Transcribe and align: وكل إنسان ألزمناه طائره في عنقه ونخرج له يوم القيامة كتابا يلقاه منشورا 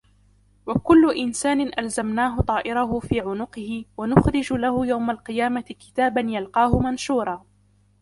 وكل 0.65 1.15
إنسان 1.17 1.71
ألزمناه 1.79 2.41
طائره 2.41 2.99
في 2.99 3.19
عنقه 3.21 3.85
ونخرج 3.97 4.53
له 4.53 4.87
يوم 4.87 5.09
القيامة 5.09 5.61
كتابا 5.61 6.21
يلقاه 6.21 6.79
منشورا 6.79 7.43